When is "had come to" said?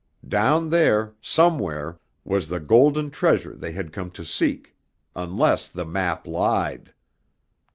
3.73-4.25